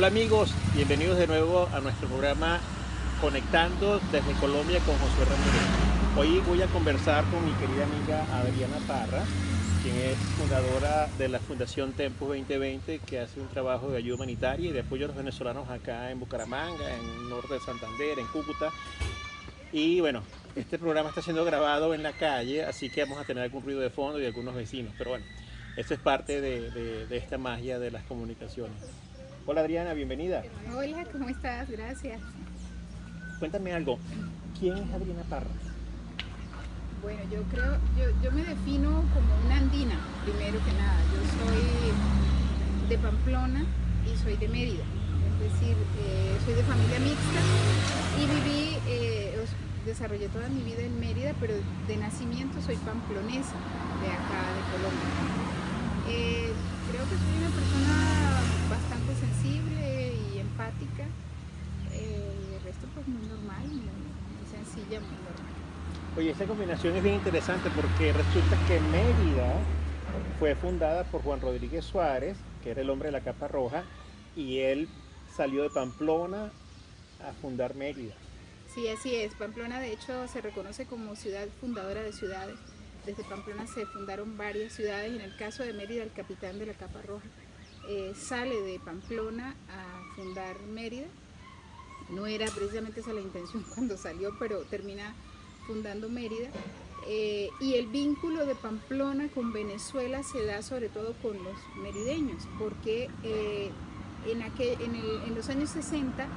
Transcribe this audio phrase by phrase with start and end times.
[0.00, 2.58] Hola amigos, bienvenidos de nuevo a nuestro programa
[3.20, 6.16] Conectando desde Colombia con José Ramírez.
[6.16, 9.22] Hoy voy a conversar con mi querida amiga Adriana Parra,
[9.82, 14.70] quien es fundadora de la Fundación Tempus 2020, que hace un trabajo de ayuda humanitaria
[14.70, 18.26] y de apoyo a los venezolanos acá en Bucaramanga, en el norte de Santander, en
[18.28, 18.70] Cúcuta.
[19.70, 20.22] Y bueno,
[20.56, 23.80] este programa está siendo grabado en la calle, así que vamos a tener algún ruido
[23.80, 25.26] de fondo y algunos vecinos, pero bueno,
[25.76, 28.78] esto es parte de, esta magia de las comunicaciones.
[29.50, 30.44] Hola Adriana, bienvenida.
[30.72, 31.68] Hola, ¿cómo estás?
[31.68, 32.20] Gracias.
[33.40, 33.98] Cuéntame algo,
[34.56, 35.50] ¿quién es Adriana Parra?
[37.02, 41.02] Bueno, yo creo, yo, yo me defino como una andina, primero que nada.
[41.02, 43.66] Yo soy de Pamplona
[44.06, 44.84] y soy de Mérida.
[45.42, 47.42] Es decir, eh, soy de familia mixta
[48.22, 49.34] y viví, eh,
[49.84, 51.54] desarrollé toda mi vida en Mérida, pero
[51.88, 53.58] de nacimiento soy pamplonesa,
[53.98, 55.10] de acá, de Colombia.
[56.06, 56.52] Eh,
[56.86, 58.20] creo que soy una persona
[58.70, 61.04] bastante sensible y empática.
[61.92, 65.60] Eh, el resto pues muy normal, muy, muy sencilla, muy normal.
[66.16, 69.54] Oye, esta combinación es bien interesante porque resulta que Mérida
[70.38, 73.84] fue fundada por Juan Rodríguez Suárez, que era el hombre de la capa roja,
[74.34, 74.88] y él
[75.36, 76.50] salió de Pamplona
[77.22, 78.14] a fundar Mérida.
[78.74, 79.34] Sí, así es.
[79.34, 82.56] Pamplona, de hecho, se reconoce como ciudad fundadora de ciudades.
[83.04, 85.12] Desde Pamplona se fundaron varias ciudades.
[85.12, 87.26] En el caso de Mérida, el capitán de la Capa Roja
[87.90, 91.08] eh, sale de Pamplona a fundar Mérida.
[92.08, 95.14] No era precisamente esa la intención cuando salió, pero termina
[95.66, 96.50] fundando Mérida.
[97.08, 102.46] Eh, y el vínculo de Pamplona con Venezuela se da sobre todo con los merideños,
[102.58, 103.70] porque eh,
[104.26, 106.28] en, los años 60 eh,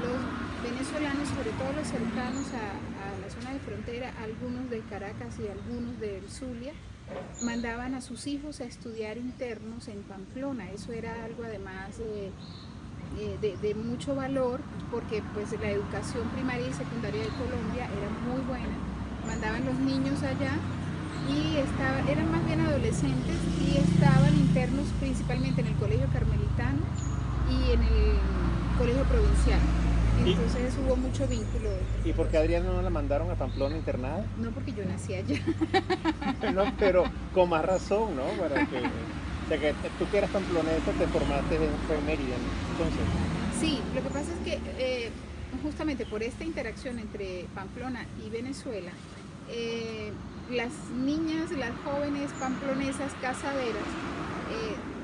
[0.00, 5.38] los venezolanos, sobre todo los cercanos a, a la zona de frontera, algunos de Caracas
[5.40, 6.72] y algunos del Zulia,
[7.42, 10.70] mandaban a sus hijos a estudiar internos en Pamplona.
[10.70, 12.30] Eso era algo además eh,
[13.40, 14.60] de, de mucho valor
[14.90, 18.76] porque pues la educación primaria y secundaria de Colombia era muy buena.
[19.26, 20.52] Mandaban los niños allá
[21.28, 26.82] y estaba, eran más bien adolescentes y estaban internos principalmente en el colegio carmelitano
[27.50, 28.18] y en el
[28.78, 29.60] colegio provincial.
[30.18, 31.70] Entonces hubo mucho vínculo.
[32.04, 34.24] ¿Y por qué Adriana no la mandaron a Pamplona internada?
[34.38, 35.40] No porque yo nací allá.
[36.54, 38.24] No, pero con más razón, ¿no?
[38.40, 42.36] Para que, o sea, que tú que eras pamplonesa te formaste en, Mérida,
[42.72, 43.00] entonces.
[43.58, 45.10] Sí, lo que pasa es que eh,
[45.62, 48.90] justamente por esta interacción entre Pamplona y Venezuela,
[49.50, 50.12] eh,
[50.50, 50.72] las
[51.04, 53.88] niñas, las jóvenes pamplonesas casaderas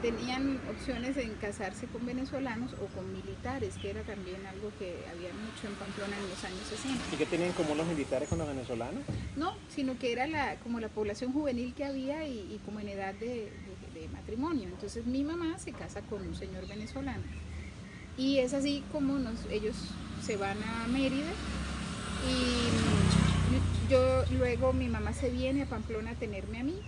[0.02, 5.30] tenían opciones en casarse con venezolanos o con militares, que era también algo que había
[5.34, 7.04] mucho en Pamplona en los años 60.
[7.12, 9.02] ¿Y qué tenían en común los militares con los venezolanos?
[9.36, 12.88] No, sino que era la, como la población juvenil que había y, y como en
[12.88, 13.26] edad de,
[13.94, 14.68] de- de matrimonio.
[14.68, 17.22] Entonces mi mamá se casa con un señor venezolano.
[18.16, 19.76] Y es así como nos, ellos
[20.24, 21.30] se van a Mérida
[22.28, 26.80] y yo luego mi mamá se viene a Pamplona a tenerme a mí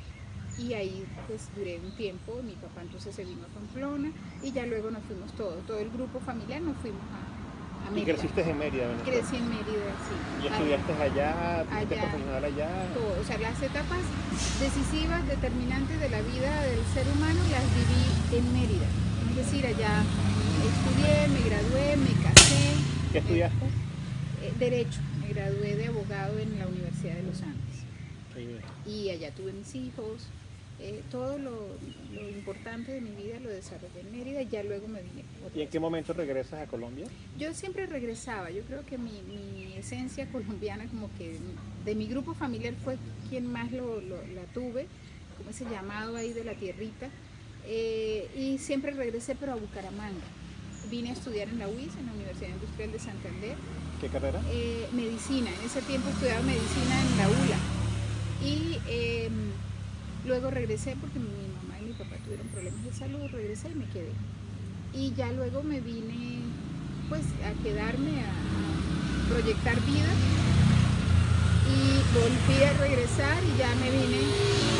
[0.58, 4.10] y ahí pues duré un tiempo, mi papá entonces se vino a Pamplona
[4.42, 7.94] y ya luego nos fuimos todos, todo el grupo familiar nos fuimos a, a Y
[7.94, 8.14] Mérida.
[8.18, 9.10] creciste en Mérida, Venezuela.
[9.20, 10.14] Crecí en Mérida, sí.
[10.42, 11.86] Y estudiaste allá, Allá.
[11.88, 12.68] profesional allá.
[12.94, 13.20] todo.
[13.20, 14.02] O sea, las etapas
[14.60, 18.86] decisivas, determinantes de la vida del ser humano las viví en Mérida.
[19.30, 20.02] Es decir, allá
[20.62, 22.74] estudié, me gradué, me casé.
[23.12, 23.66] ¿Qué estudiaste?
[24.42, 25.00] Eh, derecho.
[25.20, 27.58] Me gradué de abogado en la Universidad de los Andes.
[28.86, 30.28] Y allá tuve mis hijos.
[30.82, 31.68] Eh, todo lo,
[32.12, 35.22] lo importante de mi vida lo desarrollé en Mérida y ya luego me vine.
[35.54, 37.06] ¿Y en qué momento regresas a Colombia?
[37.38, 41.38] Yo siempre regresaba, yo creo que mi, mi esencia colombiana, como que
[41.84, 42.96] de mi grupo familiar fue
[43.30, 44.86] quien más lo, lo- la tuve,
[45.38, 47.08] como ese llamado ahí de la tierrita,
[47.66, 50.26] eh, y siempre regresé pero a Bucaramanga.
[50.90, 53.54] Vine a estudiar en la UIS, en la Universidad Industrial de Santander,
[54.00, 54.40] ¿Qué carrera?
[54.50, 57.58] eh, medicina, en ese tiempo estudiaba medicina en la ULA.
[58.44, 59.30] Y eh,
[60.26, 63.86] luego regresé porque mi mamá y mi papá tuvieron problemas de salud, regresé y me
[63.86, 64.12] quedé.
[64.94, 66.40] Y ya luego me vine
[67.08, 70.12] pues a quedarme a, a proyectar vida
[71.72, 74.20] y volví a regresar y ya me vine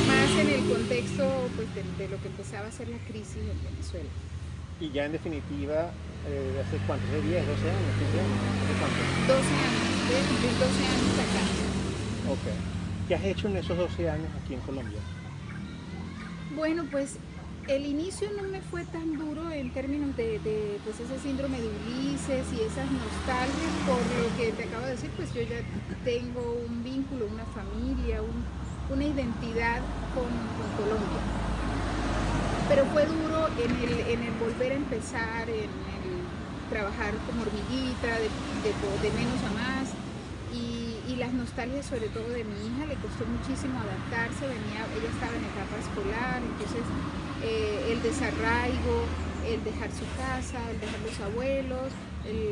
[0.07, 3.59] más en el contexto pues, de, de lo que empezaba a ser la crisis en
[3.65, 4.11] Venezuela.
[4.81, 5.91] Y ya en definitiva,
[6.27, 7.07] eh, ¿hace cuánto?
[7.13, 7.93] ¿De 10, 12 años?
[7.99, 8.39] 15 años?
[8.63, 9.01] ¿Hace cuánto?
[9.33, 11.43] 12 años, cumplir 12 años acá.
[12.33, 12.47] Ok.
[13.09, 14.99] ¿Qué has hecho en esos 12 años aquí en Colombia?
[16.57, 17.17] Bueno, pues
[17.69, 21.69] el inicio no me fue tan duro en términos de, de, pues ese síndrome de
[21.69, 25.61] Ulises y esas nostalgias por lo que te acabo de decir, pues yo ya
[26.05, 28.45] tengo un vínculo, una familia, un-
[28.95, 29.81] una identidad
[30.15, 31.23] con, con Colombia.
[32.69, 36.07] pero fue duro en el, en el volver a empezar, en el
[36.71, 39.89] trabajar como hormiguita, de, de, menos a más,
[41.13, 45.35] y, las nostalgias sobre todo de mi hija, le costó muchísimo adaptarse, venía, ella estaba
[45.37, 46.85] en etapa escolar, entonces
[47.45, 49.05] eh, el desarraigo,
[49.47, 51.93] el dejar su casa, el dejar los abuelos,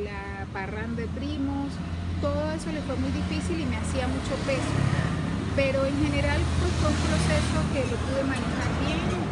[0.05, 1.73] la parranda de primos,
[2.21, 4.77] todo eso le fue muy difícil y me hacía mucho peso.
[5.57, 9.25] Pero en general pues, fue un proceso que lo pude manejar bien, con,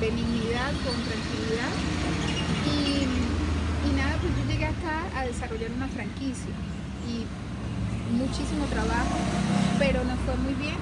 [0.00, 1.72] benignidad, con tranquilidad.
[2.66, 6.50] Y, y, nada, pues yo llegué acá a desarrollar una franquicia
[7.06, 7.26] y
[8.12, 9.16] muchísimo trabajo,
[9.78, 10.76] pero nos fue muy bien.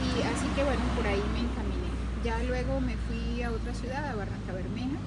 [0.00, 1.90] Y así que bueno, por ahí me encaminé.
[2.24, 4.98] Ya luego me fui a otra ciudad, a Barranca Bermeja,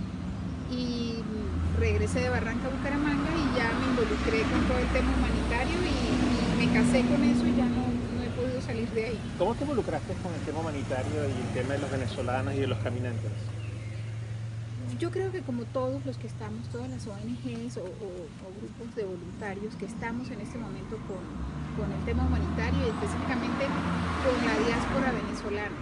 [0.71, 1.21] y
[1.79, 6.33] regresé de Barranca a Bucaramanga y ya me involucré con todo el tema humanitario y,
[6.57, 7.83] me casé con eso y ya no,
[8.23, 9.19] he podido salir de ahí.
[9.37, 12.67] ¿Cómo te involucraste con el tema humanitario y el tema de los venezolanos y de
[12.67, 13.31] los caminantes?
[14.99, 19.75] Yo creo que como todos los que estamos, todas las ONGs o, grupos de voluntarios
[19.75, 21.23] que estamos en este momento con,
[21.77, 23.65] con el tema humanitario y específicamente
[24.23, 25.75] con la diáspora venezolana,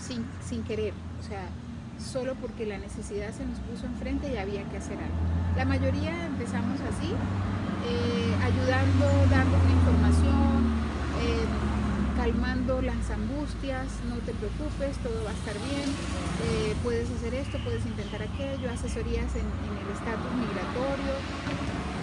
[0.00, 1.48] sin, sin querer, o sea,
[1.98, 5.16] solo porque la necesidad se nos puso enfrente y había que hacer algo.
[5.56, 10.47] La mayoría empezamos así, eh, ayudando, dando una información,
[12.18, 17.58] calmando las angustias, no te preocupes, todo va a estar bien, eh, puedes hacer esto,
[17.62, 21.14] puedes intentar aquello, asesorías en, el estatus migratorio,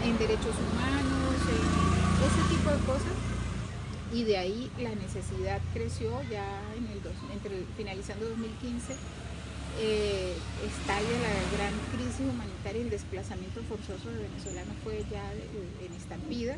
[0.08, 1.36] en derechos humanos,
[2.24, 3.18] ese tipo de cosas.
[4.14, 6.48] Y de ahí la necesidad creció ya
[6.78, 7.02] en el
[7.34, 8.96] entre finalizando 2015
[9.82, 10.34] eh,
[10.64, 15.30] estalla la gran crisis humanitaria, el desplazamiento forzoso de venezolanos fue ya
[15.84, 16.56] en estampida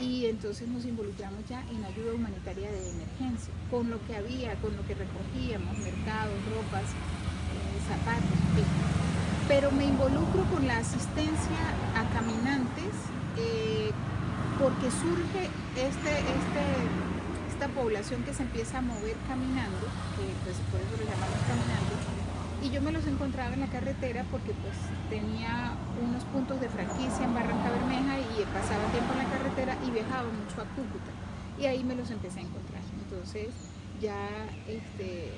[0.00, 4.76] y entonces nos involucramos ya en ayuda humanitaria de emergencia, con lo que había, con
[4.76, 8.38] lo que recogíamos, mercados, ropas, eh, zapatos,
[9.46, 11.60] Pero me involucro con la asistencia
[11.94, 12.92] a caminantes
[13.36, 13.90] eh,
[14.58, 16.64] porque surge este, este,
[17.50, 19.86] esta población que se empieza a mover caminando,
[20.16, 22.13] que pues por eso lo llamamos caminando,
[22.64, 24.74] y yo me los encontraba en la carretera porque pues
[25.10, 29.90] tenía unos puntos de franquicia en Barranca Bermeja y pasaba tiempo en la carretera y
[29.90, 31.12] viajaba mucho a Cúcuta.
[31.60, 32.80] Y ahí me los empecé a encontrar.
[33.04, 33.48] Entonces
[34.00, 34.16] ya
[34.66, 35.30] este,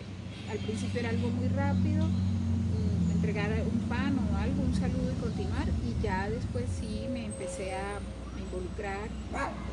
[0.51, 5.21] al principio era algo muy rápido, mm, entregar un pan o algo, un saludo y
[5.21, 5.67] continuar.
[5.83, 7.99] Y ya después sí me empecé a
[8.39, 9.09] involucrar,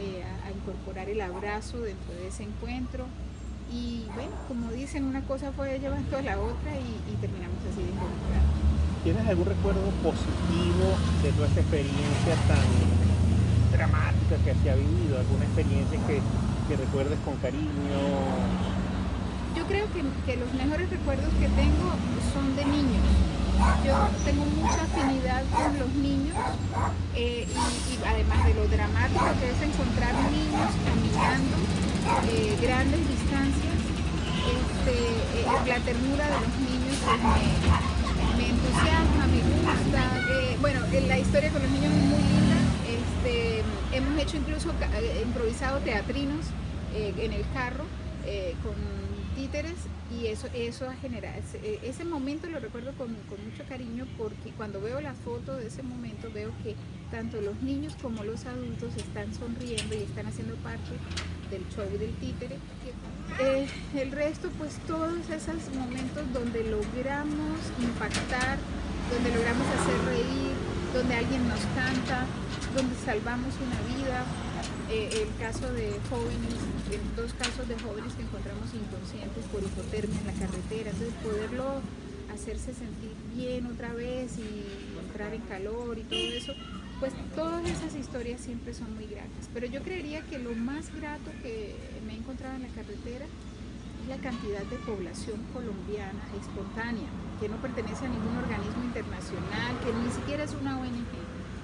[0.01, 3.05] eh, a incorporar el abrazo dentro de ese encuentro
[3.71, 7.89] y bueno, como dicen, una cosa fue llevando a la otra y, terminamos así de
[7.89, 8.43] involucrar.
[9.03, 10.85] ¿Tienes algún recuerdo positivo
[11.23, 12.67] de toda esta experiencia tan
[13.71, 15.19] dramática que se ha vivido?
[15.19, 16.21] ¿Alguna experiencia que,
[16.67, 17.99] que recuerdes con cariño?
[19.55, 21.87] Yo creo que, que, los mejores recuerdos que tengo
[22.33, 23.05] son de niños.
[23.85, 23.93] Yo
[24.25, 26.35] tengo mucha afinidad con los niños
[27.15, 33.79] eh, y, y, además de lo dramático que es encontrar niños caminando eh, grandes distancias,
[34.43, 40.03] este, eh, la ternura de los niños pues, me, entusiasma, me gusta.
[40.29, 42.57] Eh, bueno, la historia con los niños es muy linda.
[42.91, 44.73] Este, hemos hecho incluso
[45.23, 46.45] improvisado teatrinos
[46.95, 47.85] en el carro
[48.63, 48.75] con
[49.35, 49.75] títeres
[50.19, 51.41] y eso, eso ha generado,
[51.81, 56.29] ese, momento lo recuerdo con, mucho cariño porque cuando veo la foto de ese momento
[56.33, 56.75] veo que
[57.11, 60.91] tanto los niños como los adultos están sonriendo y están haciendo parte
[61.49, 62.57] del show del títere.
[63.39, 68.57] Eh, el resto, pues todos esos momentos donde logramos impactar,
[69.11, 70.53] donde logramos hacer reír,
[70.93, 72.25] donde alguien nos canta,
[72.75, 74.25] donde salvamos una vida.
[74.89, 76.53] Eh, el caso de jóvenes,
[77.15, 81.81] dos casos de jóvenes que encontramos inconscientes por hipotermia en la carretera, entonces poderlo
[82.33, 86.53] hacerse sentir bien otra vez y entrar en calor y todo eso,
[86.99, 89.49] pues todas esas historias siempre son muy gratas.
[89.53, 91.75] Pero yo creería que lo más grato que
[92.05, 97.07] me he encontrado en la carretera es la cantidad de población colombiana espontánea,
[97.39, 101.13] que no pertenece a ningún organismo internacional, que ni siquiera es una ONG,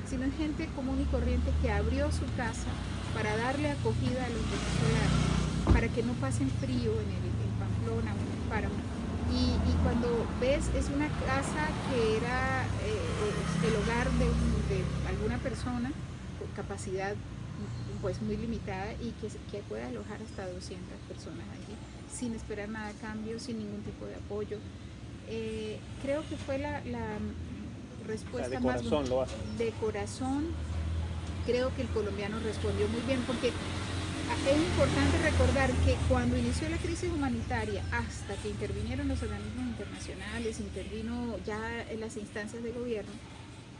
[0.07, 2.69] sino es gente común y corriente que abrió su casa
[3.13, 8.20] para darle acogida a los venezolanos, para que no pasen frío en, el, Pamplona o
[8.20, 8.75] en el Páramo.
[9.32, 10.08] Y, cuando
[10.42, 15.92] ves, es una casa que era eh, el hogar de un de alguna persona
[16.38, 17.16] con capacidad
[18.01, 21.75] pues muy limitada y que, que puede alojar hasta 200 personas allí
[22.12, 24.58] sin esperar nada a cambio, sin ningún tipo de apoyo.
[25.28, 26.82] Eh, creo que fue la,
[28.08, 29.25] respuesta de más lo
[29.58, 30.48] de corazón.
[31.50, 36.77] Creo que el colombiano respondió muy bien porque es importante recordar que cuando inició la
[36.77, 43.12] crisis humanitaria, hasta que intervinieron los organismos internacionales, intervino ya en las instancias de gobierno,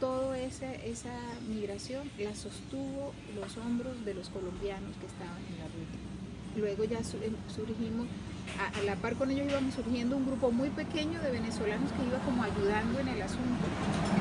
[0.00, 1.14] toda esa, esa
[1.48, 5.96] migración la sostuvo los hombros de los colombianos que estaban en la ruta.
[6.56, 8.08] Luego ya surgimos,
[8.58, 12.18] a, la par con ellos íbamos surgiendo un grupo muy pequeño de venezolanos que iba
[12.24, 13.64] como ayudando en el asunto,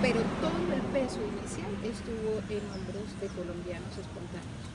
[0.02, 4.66] pero todo el peso inicial estuvo en hombros de colombianos espontáneos.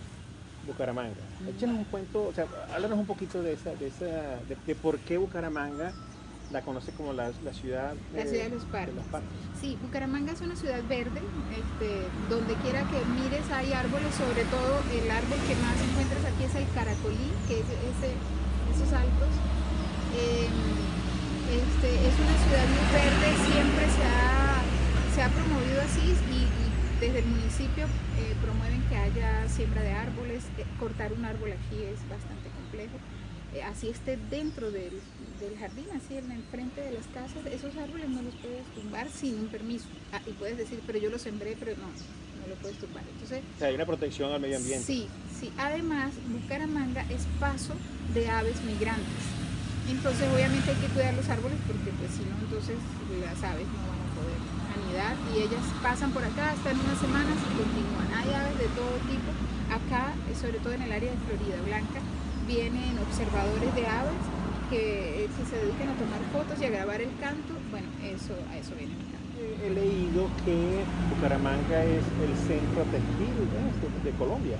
[0.66, 1.20] Bucaramanga.
[1.48, 5.18] Échenos un cuento, o sea, háblanos un poquito de esa, de esa, de por qué
[5.18, 5.92] Bucaramanga
[6.52, 8.94] la conoce como la, ciudad, la ciudad de los parques.
[9.60, 11.20] Sí, Bucaramanga es una ciudad verde,
[11.50, 16.44] este, donde quiera que mires hay árboles, sobre todo el árbol que más encuentras aquí
[16.44, 18.14] es el caracolí, que es ese,
[18.92, 19.32] altos.
[20.14, 20.50] Em,
[21.54, 24.62] este, es una ciudad muy verde, siempre se ha,
[25.14, 30.44] se ha promovido así y, desde el municipio eh, promueven que haya siembra de árboles,
[30.58, 32.96] eh, cortar un árbol aquí es bastante complejo.
[33.54, 35.00] Eh, así esté dentro del,
[35.58, 39.38] jardín, así en el frente de las casas, esos árboles no los puedes tumbar sin
[39.38, 39.86] un permiso.
[40.12, 43.04] Ah, y puedes decir, pero yo los sembré, pero no, no lo puedes tumbar.
[43.12, 44.84] Entonces, o sea, hay una protección al medio ambiente.
[44.84, 45.06] Sí,
[45.44, 45.52] sí.
[45.58, 47.74] Además, Bucaramanga es paso
[48.14, 49.24] de aves migrantes.
[49.88, 52.76] Entonces, obviamente hay que cuidar los árboles porque, pues, si no, entonces
[53.20, 54.40] las aves no van a poder
[54.72, 58.08] anidar y ellas pasan por acá, están unas semanas y continúan.
[58.16, 59.28] Hay aves de todo tipo.
[59.68, 62.00] Acá, sobre todo en el área de Florida Blanca,
[62.46, 64.22] vienen observadores de aves
[64.70, 67.52] que, se dedican a tomar fotos y a grabar el canto.
[67.70, 68.94] Bueno, eso, a eso viene.
[69.36, 73.34] He leído que Bucaramanga es el centro textil
[74.04, 74.56] de Colombia.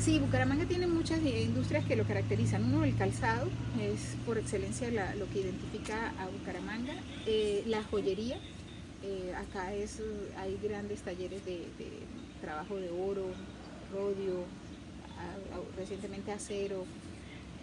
[0.00, 2.64] Sí, Bucaramanga tiene muchas industrias que lo caracterizan.
[2.64, 6.94] Uno, el calzado, es por excelencia lo que identifica a Bucaramanga.
[7.26, 8.38] Eh, la joyería,
[9.02, 10.00] eh, acá es,
[10.38, 11.90] hay grandes talleres de, de
[12.40, 13.26] trabajo de oro,
[13.92, 14.46] rodio,
[15.76, 16.86] recientemente acero,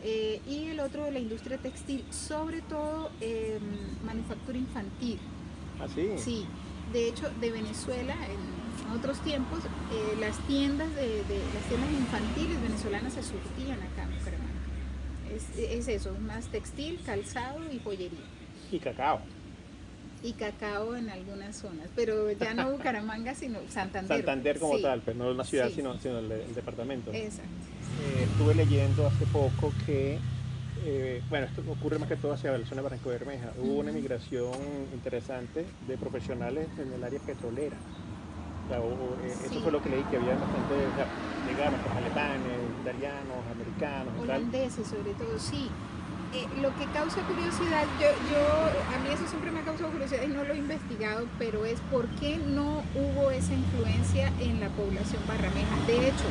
[0.04, 3.58] eh, y el otro la industria textil, sobre todo eh,
[4.06, 5.18] manufactura infantil.
[5.80, 6.10] ¿Ah, sí?
[6.18, 6.46] Sí,
[6.94, 13.14] de hecho de Venezuela en otros tiempos eh, las tiendas de, las tiendas infantiles venezolanas
[13.14, 14.54] se surtían acá en Bucaramanga.
[15.36, 18.20] Es, es eso, más textil, calzado y joyería.
[18.72, 19.22] Y cacao
[20.24, 24.18] y cacao en algunas zonas, pero ya no Bucaramanga, sino Santander.
[24.18, 27.12] Santander como tal, pero no la ciudad, sino, sino el, departamento.
[27.14, 27.52] Exacto.
[28.04, 30.20] Eh, estuve leyendo hace poco que,
[30.86, 33.92] eh, bueno, esto ocurre más que todo hacia la zona de Barranco Bermeja, hubo una
[33.92, 34.54] migración
[34.94, 37.78] interesante de profesionales en el área petrolera.
[38.70, 44.14] Eh, eso fue lo que leí, que había bastante, o llegaron pues, alemanes, italianos, americanos.
[44.22, 45.70] Holandeses sobre todo, sí.
[46.34, 48.44] Eh, lo que causa curiosidad, yo, yo,
[48.94, 51.80] a mí eso siempre me ha causado curiosidad y no lo he investigado, pero es
[51.90, 55.76] por qué no hubo esa influencia en la población barrameja.
[55.88, 56.28] De hecho,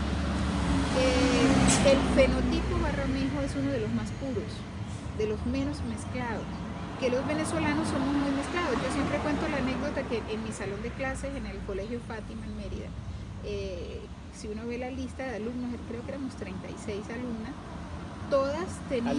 [1.01, 4.53] eh, el fenotipo barramejo es uno de los más puros,
[5.17, 6.45] de los menos mezclados
[7.01, 8.73] que los venezolanos somos muy mezclados.
[8.83, 12.45] Yo siempre cuento la anécdota que en mi salón de clases en el Colegio Fátima
[12.45, 12.89] en Mérida,
[13.45, 14.01] eh,
[14.35, 17.53] si uno ve la lista de alumnos, creo que éramos 36 alumnas,
[18.31, 19.17] todas tenían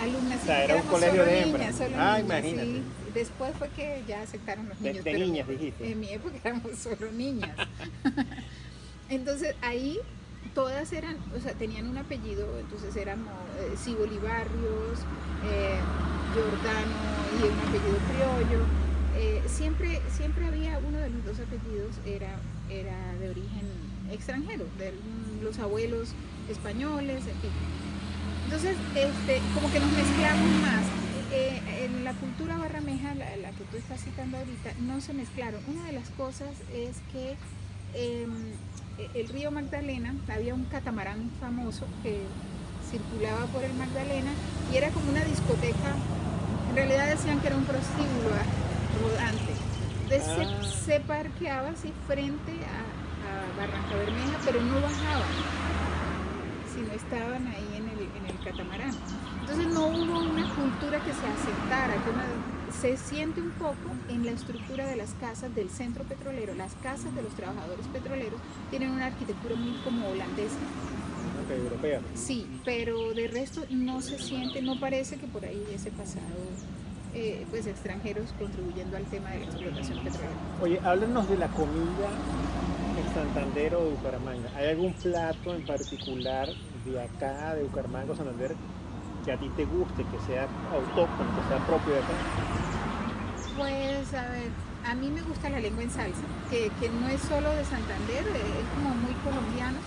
[0.00, 0.42] alumnas.
[0.42, 1.80] o sea, era un colegio de hembras.
[1.96, 2.82] Ah, imagínate.
[3.14, 5.04] Después fue que ya aceptaron los niños.
[5.04, 5.90] De, niñas, dijiste.
[5.90, 7.56] En mi época éramos solo niñas.
[9.08, 9.98] entonces ahí
[10.54, 13.28] todas eran, o sea, tenían un apellido, entonces éramos
[13.60, 15.00] eh, Si Barrios,
[15.44, 15.78] eh,
[16.36, 16.92] Giordano
[17.40, 18.64] y un apellido criollo.
[19.16, 22.36] Eh, siempre, siempre había uno de los dos apellidos era,
[22.68, 23.66] era de origen
[24.12, 24.92] extranjero, de
[25.42, 26.10] los abuelos
[26.50, 27.22] españoles.
[28.44, 30.84] Entonces, este, como que nos mezclamos más.
[31.32, 35.60] Eh, en la cultura barrameja, la, que tú estás citando ahorita, no se mezclaron.
[35.66, 37.34] Una de las cosas es que
[37.94, 38.30] em,
[39.14, 42.20] el río Magdalena, había un catamarán famoso que
[42.90, 44.30] circulaba por el Magdalena
[44.72, 45.96] y era como una discoteca.
[46.76, 48.36] En realidad decían que era un prostíbulo
[49.00, 49.52] rodante.
[50.04, 51.00] Entonces se, ah.
[51.06, 52.84] parqueaba así frente a,
[53.24, 55.28] a Barranca Bermeja, pero no bajaban,
[56.74, 58.94] sino estaban ahí en el catamarán.
[59.40, 64.32] Entonces no hubo una cultura que se asentara, que se siente un poco en la
[64.32, 66.54] estructura de las casas del centro petrolero.
[66.54, 68.40] Las casas de los trabajadores petroleros
[68.70, 70.58] tienen una arquitectura muy como holandesa.
[71.54, 72.00] Europea.
[72.14, 76.24] Sí, pero de resto no se siente, no parece que por ahí hubiese pasado
[77.14, 80.34] eh, pues extranjeros contribuyendo al tema de la explotación petrolera.
[80.62, 82.08] Oye, háblanos de la comida
[82.98, 84.50] en Santander o Bucaramanga.
[84.56, 86.48] ¿Hay algún plato en particular
[86.84, 88.54] de acá, de Bucaramanga o Santander,
[89.24, 92.14] que a ti te guste, que sea autóctono, que sea propio de acá?
[93.56, 94.50] Pues a ver,
[94.86, 98.68] a mí me gusta la lengua en salsa, que, no es solo de Santander, es
[98.76, 99.78] como muy colombiano.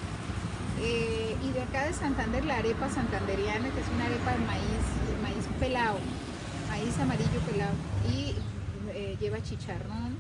[0.82, 4.86] Eh, y de acá de Santander, la arepa santanderiana, que es una arepa de maíz,
[5.22, 5.98] maíz pelado,
[6.70, 7.74] maíz amarillo pelado,
[8.10, 8.36] y
[8.94, 10.18] eh, lleva chicharrón,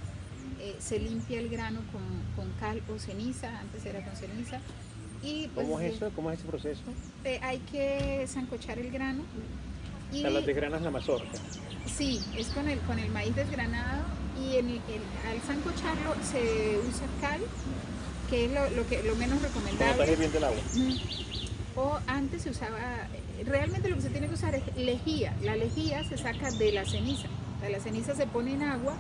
[0.60, 2.04] eh, se limpia el grano con,
[2.36, 4.60] con, cal o ceniza, antes era con ceniza.
[5.24, 6.12] Y, pues, ¿Cómo es eso?
[6.16, 6.82] ¿Cómo es ese proceso?
[7.42, 9.24] hay que zancochar el grano.
[10.12, 11.38] Y, o sea, desgranas la mazorca.
[11.86, 14.04] Sí, es con el, con el maíz desgranado
[14.40, 14.68] y en
[15.30, 17.42] al zancocharlo se usa cal,
[18.30, 20.16] que es lo, que, lo menos recomendable.
[20.16, 20.60] bien del agua.
[21.76, 22.78] O antes se usaba,
[23.46, 25.34] realmente lo que se tiene que usar es lejía.
[25.42, 27.28] La lejía se saca de la ceniza.
[27.70, 28.94] la ceniza se pone en agua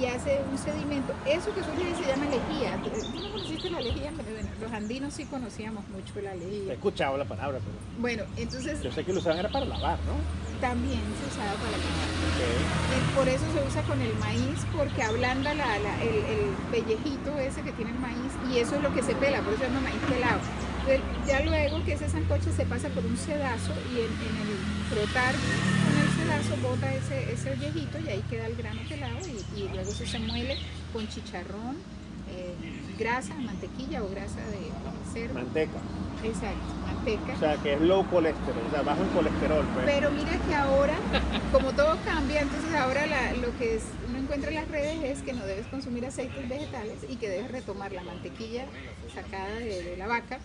[0.00, 1.12] y hace un sedimento.
[1.26, 2.80] Eso que surge se llama lejía.
[2.82, 4.12] ¿Tú no conociste la lejía?
[4.60, 6.72] los andinos sí conocíamos mucho la lejía.
[6.72, 8.00] He escuchado la palabra, pero...
[8.00, 8.82] Bueno, entonces...
[8.82, 10.47] Yo sé que lo usaban era para lavar, ¿no?
[10.60, 12.08] También se usaba para lavar.
[12.34, 13.14] Okay.
[13.14, 17.72] Por eso se usa con el maíz, porque ablanda la, el, el, pellejito ese que
[17.72, 20.40] tiene el maíz y eso es lo que se pela, por eso llama maíz pelado.
[21.26, 24.12] ya luego que ese sancoche se pasa por un sedazo y en,
[24.42, 24.58] el
[24.90, 25.34] frotar
[26.18, 30.18] pedazo bota ese, ese y ahí queda el grano pelado y, y luego eso se
[30.18, 30.58] muele
[30.92, 31.76] con chicharrón,
[32.30, 32.54] eh,
[32.98, 34.70] grasa, mantequilla o grasa de
[35.12, 35.34] cerdo.
[35.34, 35.78] Manteca.
[36.24, 37.32] Exacto, manteca.
[37.34, 39.64] O sea, que es low colesterol, o sea, bajo en colesterol.
[39.74, 39.86] Pues.
[39.86, 40.94] Pero mira que ahora,
[41.52, 45.22] como todo cambia, entonces ahora la, lo que es, uno encuentra en las redes es
[45.22, 48.66] que no debes consumir aceites vegetales y que debes retomar la mantequilla
[49.14, 50.40] sacada de, de la vaca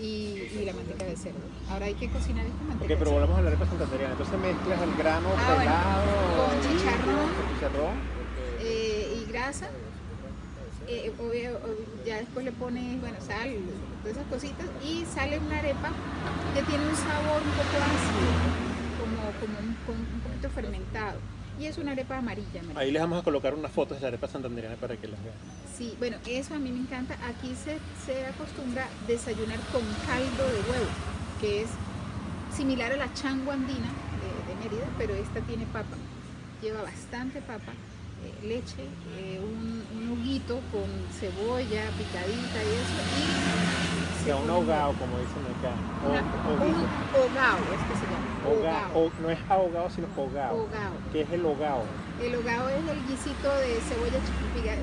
[0.00, 1.40] y, y, la manteca de cerdo.
[1.70, 2.94] Ahora hay que cocinar esta manteca.
[2.94, 4.12] Ok, pero volvamos a la arepa santanderiana.
[4.12, 7.94] Entonces mezclas el grano ah, pelado con chicharrón, chicharrón.
[8.60, 9.68] Eh, y grasa.
[10.88, 11.60] Eh, obvio,
[12.06, 13.54] ya después le pones, bueno, sal,
[14.02, 15.90] todas esas cositas y sale una arepa
[16.54, 18.30] que tiene un sabor un poco ácido,
[18.98, 21.18] como, como un, un poquito fermentado
[21.58, 24.28] y es una arepa amarilla, Ahí les vamos a colocar unas fotos de la arepa
[24.28, 25.34] santanderiana para que las vean.
[25.76, 27.14] Sí, bueno, eso a mí me encanta.
[27.28, 30.86] Aquí se, se acostumbra desayunar con caldo de huevo,
[31.40, 31.68] que es
[32.56, 35.96] similar a la changua andina de, Mérida, pero esta tiene papa.
[36.62, 37.72] Lleva bastante papa,
[38.42, 38.84] leche,
[39.16, 42.98] eh, un, un juguito con cebolla picadita y eso.
[43.18, 45.72] Y sea, un ahogado, como dicen acá.
[46.04, 46.84] O, un
[47.16, 48.90] hogao, es que se llama.
[48.94, 50.68] O, no es ahogado, sino hogao.
[51.12, 51.84] ¿Qué es el hogao?
[52.20, 54.18] El hogao es el guisito de cebolla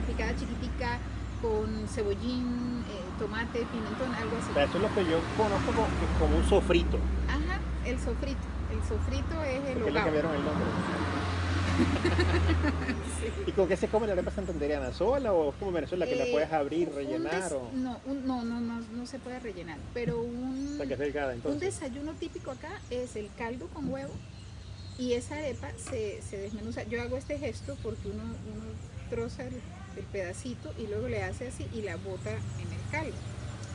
[0.07, 0.97] picada chiquitica
[1.41, 4.51] con cebollín, eh, tomate, pimentón, algo así.
[4.51, 5.71] eso es lo que yo conozco
[6.19, 6.97] como, un sofrito.
[7.29, 8.47] Ajá, el sofrito.
[8.71, 10.65] El sofrito es el ¿Por qué le cambiaron el nombre?
[13.47, 14.93] ¿Y con qué se come la arepa santanderiana?
[14.93, 17.53] ¿Sola o es como Venezuela que la eh, puedes abrir, rellenar?
[17.53, 17.69] O...
[17.73, 20.79] No, no, no, no, no, se puede rellenar, pero un,
[21.43, 24.13] un desayuno típico acá es el caldo con huevo
[24.97, 26.83] y esa arepa se, se desmenuza.
[26.83, 28.65] Yo hago este gesto porque uno, uno
[29.09, 29.61] troza el,
[30.11, 33.15] pedacito y luego le hace así y la bota en el caldo.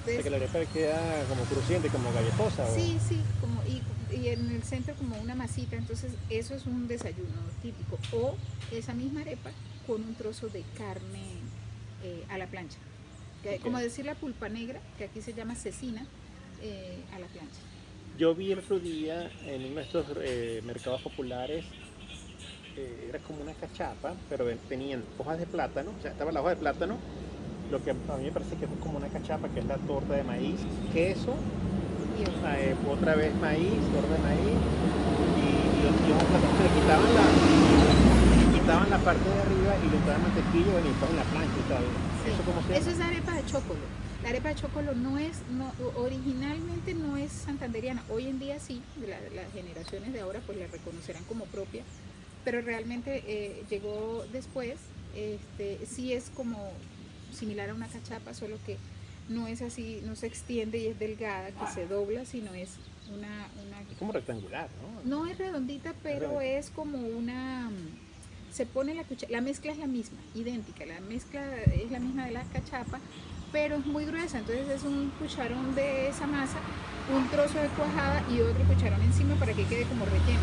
[0.00, 2.66] Entonces, que la arepa queda como crujiente, como galletosa.
[2.74, 3.80] Sí, sí, como, y
[4.12, 7.28] y en el centro como una masita, entonces eso es un desayuno
[7.62, 7.98] típico.
[8.12, 8.36] O
[8.72, 9.50] esa misma arepa
[9.86, 11.24] con un trozo de carne
[12.04, 12.78] eh, a la plancha.
[13.62, 16.06] Como decir la pulpa negra, que aquí se llama cecina,
[16.62, 17.60] eh, a la plancha.
[18.18, 21.64] Yo vi el otro día en uno de estos eh, mercados populares,
[23.08, 26.56] era como una cachapa, pero tenían hojas de plátano, o sea, estaba la hoja de
[26.56, 26.96] plátano,
[27.70, 30.14] lo que a mí me parece que es como una cachapa, que es la torta
[30.14, 31.34] de maíz, queso
[32.24, 34.58] eh, otra vez maíz, torta de maíz,
[35.36, 36.12] y, y, y
[36.62, 37.24] le quitaban la,
[38.52, 41.84] quitaban la parte de arriba y le echaban mantequilla y en la plancha y tal.
[42.26, 43.80] ¿Eso cómo se Eso es arepa de chocolo.
[44.22, 48.82] La arepa de chocolo no es, no, originalmente no es santanderiana, hoy en día sí,
[49.00, 51.82] las generaciones de ahora pues la reconocerán como propia,
[52.44, 54.74] pero realmente eh, llegó después,
[55.16, 56.70] este, sí es como
[57.32, 58.76] similar a una cachapa, solo que
[59.30, 62.70] no es así, no se extiende y es delgada, que se dobla, sino es
[63.14, 63.46] una...
[63.90, 65.18] es como rectangular, ¿no?
[65.18, 67.70] No es redondita, pero es, como una...
[68.52, 72.26] Se pone la cuchara, la mezcla es la misma, idéntica, la mezcla es la misma
[72.26, 72.98] de la cachapa,
[73.52, 76.58] pero es muy gruesa, entonces es un cucharón de esa masa,
[77.14, 80.42] un trozo de cuajada y otro cucharón encima para que quede como relleno.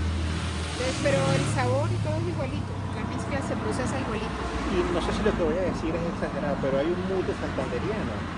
[0.72, 4.40] Entonces, pero el sabor y todo es igualito, la mezcla se procesa igualito.
[4.72, 7.34] Y no sé si lo que voy a decir es exagerado, pero hay un mute
[7.36, 8.37] santanderiano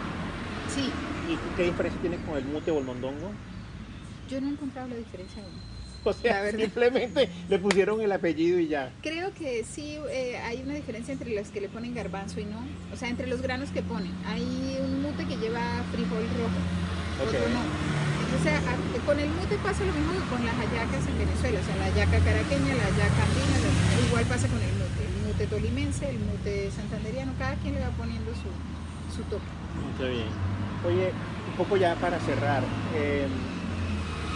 [0.73, 0.91] Sí.
[1.27, 3.31] ¿Y qué diferencia tiene con el mute o el mondongo?
[4.29, 5.69] Yo no he encontrado la diferencia aún.
[6.03, 8.91] O sea, simplemente le pusieron el apellido y ya.
[9.01, 12.59] Creo que sí eh, hay una diferencia entre los que le ponen garbanzo y no.
[12.93, 14.11] O sea, entre los granos que ponen.
[14.25, 16.59] Hay un mute que lleva frijol rojo,
[17.25, 17.61] otro no.
[18.29, 18.53] Entonces,
[19.05, 21.59] con el mute pasa lo mismo que con las hallacas en Venezuela.
[21.59, 25.01] O sea, la hallaca caraqueña, la hallaca andina, igual pasa con el mute.
[25.03, 28.49] El mute tolimense, el mute santanderiano, cada quien le va poniendo su,
[29.15, 29.51] su toque.
[29.93, 30.58] Está bien.
[30.85, 32.63] Oye, un poco ya para cerrar.
[32.95, 33.27] Eh,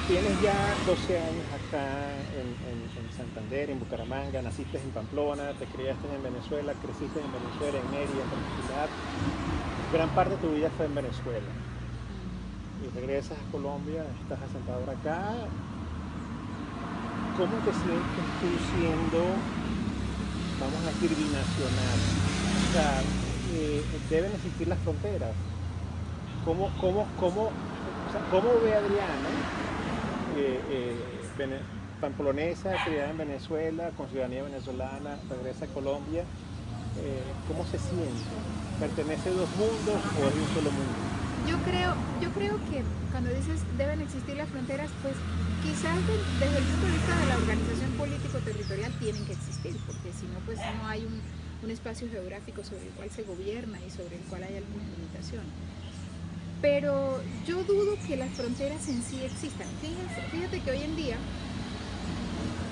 [0.08, 1.88] tienes ya 12 años acá
[2.36, 2.74] en,
[3.16, 8.24] Santander, en Bucaramanga, naciste en Pamplona, te criaste en Venezuela, creciste en Venezuela, en Mérida,
[8.24, 8.90] en particular.
[9.94, 11.52] Gran parte de tu vida fue en Venezuela.
[12.84, 15.32] Y regresas a Colombia, estás asentado ahora acá.
[17.38, 19.22] ¿Cómo te sientes tú siendo,
[20.60, 22.00] vamos a decir, binacional?
[22.68, 23.02] O sea,
[23.56, 25.32] eh, deben existir las fronteras.
[26.46, 27.52] ¿Cómo, cómo, cómo,
[28.30, 29.30] ¿cómo ve Adriana
[30.36, 30.96] eh,
[32.02, 36.24] pamplonesa, criada en Venezuela, con ciudadanía venezolana, regresa a Colombia,
[37.00, 38.28] eh, ¿cómo se siente?
[38.78, 41.00] ¿Pertenece a dos mundos o es un solo mundo?
[41.48, 45.16] Yo creo, yo creo que cuando dices deben existir las fronteras, pues
[45.64, 45.96] quizás
[46.44, 50.44] desde el punto de vista de la organización político-territorial tienen que existir, porque si no,
[50.46, 54.44] pues no hay un espacio geográfico sobre el cual se gobierna y sobre el cual
[54.44, 55.48] hay alguna limitación
[56.64, 59.68] pero yo dudo que las fronteras en sí existan.
[60.32, 61.18] Fíjate, que hoy en día,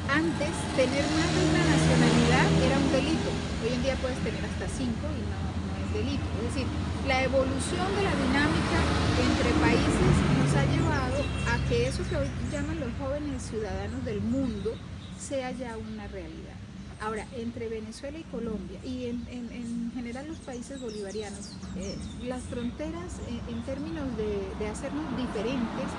[0.10, 3.30] antes tener más de una nacionalidad era un delito.
[3.62, 6.24] Hoy en día puedes tener hasta cinco y no, no es delito.
[6.40, 6.68] Es decir,
[7.06, 8.80] la evolución de la dinámica
[9.28, 11.20] entre países nos ha llevado
[11.52, 14.72] a que eso que hoy llaman los jóvenes ciudadanos del mundo
[15.20, 16.61] sea ya una realidad.
[17.02, 23.42] Ahora, entre Venezuela y Colombia y en, general los países bolivarianos, eh, las fronteras eh,
[23.50, 25.90] en términos de, hacernos diferentes,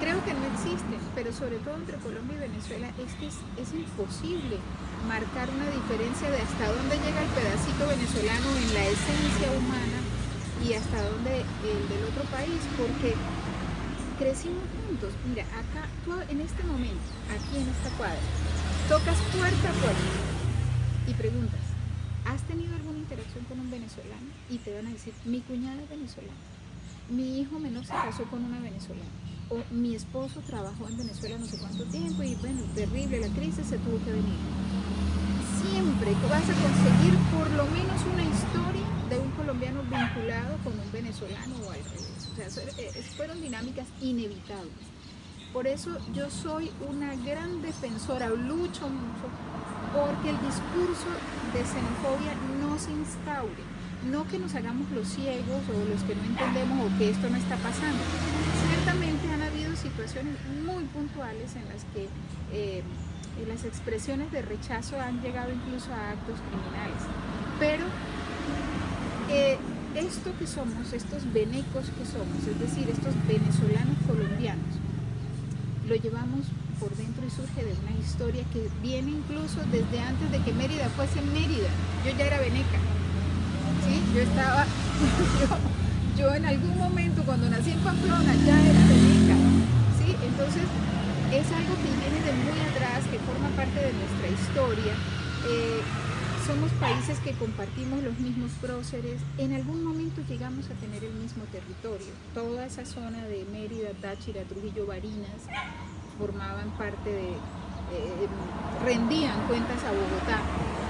[0.00, 4.56] creo que no existen, pero sobre todo entre Colombia y Venezuela es que es, imposible
[5.06, 10.00] marcar una diferencia de hasta dónde llega el pedacito venezolano en la esencia humana
[10.64, 13.12] y hasta dónde el del otro país, porque
[14.18, 15.12] crecimos juntos.
[15.28, 15.92] Mira, acá,
[16.30, 18.16] en este momento, aquí en esta cuadra,
[18.92, 20.12] Tocas puerta a puerta
[21.08, 21.60] y preguntas,
[22.26, 24.28] ¿has tenido alguna interacción con un venezolano?
[24.50, 26.36] Y te van a decir, mi cuñada es venezolana,
[27.08, 29.08] mi hijo menor se casó con una venezolana,
[29.48, 33.66] o mi esposo trabajó en Venezuela no sé cuánto tiempo y bueno, terrible la crisis,
[33.66, 34.36] se tuvo que venir.
[35.64, 40.92] Siempre vas a conseguir por lo menos una historia de un colombiano vinculado con un
[40.92, 42.28] venezolano o al revés.
[42.30, 44.92] O sea, eh, fueron dinámicas inevitables.
[45.52, 49.26] Por eso yo soy una gran defensora, lucho mucho
[49.92, 51.12] porque el discurso
[51.52, 53.62] de xenofobia no se instaure,
[54.10, 57.36] no que nos hagamos los ciegos o los que no entendemos o que esto no
[57.36, 58.00] está pasando.
[58.70, 62.08] Ciertamente han habido situaciones muy puntuales en las que
[62.52, 62.82] eh,
[63.46, 67.02] las expresiones de rechazo han llegado incluso a actos criminales,
[67.60, 67.84] pero
[69.28, 69.58] eh,
[69.96, 74.80] esto que somos, estos venecos que somos, es decir, estos venezolanos colombianos,
[75.92, 76.48] lo llevamos
[76.80, 80.88] por dentro y surge de una historia que viene incluso desde antes de que Mérida
[80.96, 81.68] fuese Mérida.
[82.00, 82.80] Yo ya era veneca.
[83.84, 84.00] ¿sí?
[84.16, 84.64] Yo estaba,
[86.18, 89.36] yo, en algún momento cuando nací en Pamplona ya era veneca.
[90.00, 90.16] ¿sí?
[90.16, 90.64] Entonces
[91.28, 94.96] es algo que viene de muy atrás, que forma parte de nuestra historia.
[95.44, 95.80] Eh,
[96.46, 101.44] somos países que compartimos los mismos próceres, en algún momento llegamos a tener el mismo
[101.52, 102.10] territorio.
[102.34, 105.46] Toda esa zona de Mérida, Táchira, Trujillo, Barinas
[106.18, 107.30] formaban parte de,
[107.94, 108.26] eh,
[108.84, 110.42] rendían cuentas a Bogotá.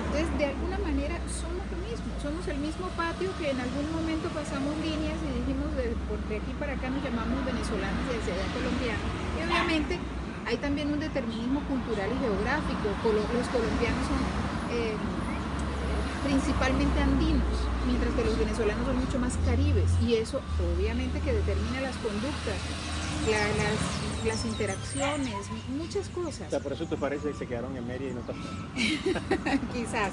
[0.08, 4.32] Entonces, de alguna manera somos lo mismo, somos el mismo patio que en algún momento
[4.32, 8.48] pasamos líneas y dijimos de, de aquí para acá nos llamamos venezolanos y hacia allá
[8.56, 9.08] colombianos.
[9.36, 10.00] Y obviamente
[10.48, 12.88] hay también un determinismo cultural y geográfico.
[13.04, 14.20] Los colombianos son...
[14.72, 14.96] Eh,
[16.24, 17.56] principalmente andinos,
[17.86, 20.40] mientras que los venezolanos son mucho más caribes y eso
[20.76, 22.58] obviamente que determina las conductas,
[23.26, 26.46] las, las, interacciones, muchas cosas.
[26.46, 29.60] O sea, por eso te parece que se quedaron en Mérida y no pasaron.
[29.72, 30.10] Quizás.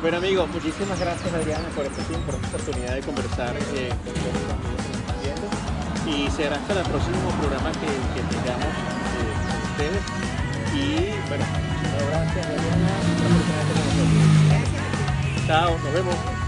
[0.00, 4.14] Bueno amigos, muchísimas gracias Adriana por este tiempo, por esta oportunidad de conversar eh, con
[4.14, 5.72] todos los amigos que están viendo
[6.06, 10.02] y será hasta el próximo programa que, que tengamos eh, con ustedes
[10.74, 11.44] y bueno,
[11.82, 13.41] muchas gracias Adriana
[15.46, 16.41] Chao, nos vemos.